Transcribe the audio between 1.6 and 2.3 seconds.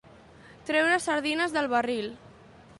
barril.